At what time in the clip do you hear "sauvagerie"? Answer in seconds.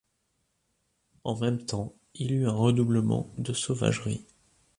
3.53-4.25